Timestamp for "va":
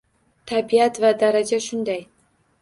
1.03-1.11